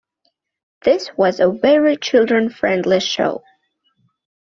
This 0.83 1.11
was 1.15 1.39
a 1.39 1.51
very 1.51 1.95
children-friendly 1.95 3.01
show. 3.01 3.43